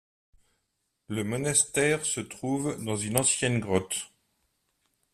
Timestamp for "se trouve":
2.07-2.83